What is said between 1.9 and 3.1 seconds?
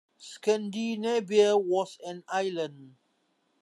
an island.